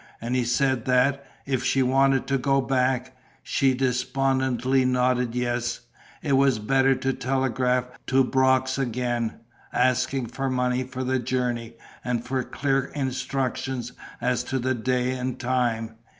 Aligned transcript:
And 0.19 0.35
he 0.35 0.45
said 0.45 0.85
that, 0.85 1.23
if 1.45 1.63
she 1.63 1.83
wanted 1.83 2.25
to 2.25 2.39
go 2.39 2.59
back 2.59 3.15
she 3.43 3.75
despondently 3.75 4.83
nodded 4.83 5.35
yes 5.35 5.81
it 6.23 6.31
was 6.33 6.57
better 6.57 6.95
to 6.95 7.13
telegraph 7.13 7.85
to 8.07 8.23
Brox 8.23 8.79
again, 8.79 9.35
asking 9.71 10.25
for 10.25 10.49
money 10.49 10.81
for 10.83 11.03
the 11.03 11.19
journey 11.19 11.75
and 12.03 12.25
for 12.25 12.43
clear 12.43 12.85
instructions 12.95 13.91
as 14.19 14.43
to 14.45 14.57
the 14.57 14.73
day 14.73 15.11
and 15.11 15.39
time. 15.39 15.93